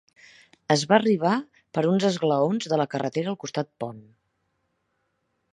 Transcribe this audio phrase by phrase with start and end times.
[0.75, 1.33] Es va arribar
[1.77, 4.05] per uns esglaons de la carretera al costat pont.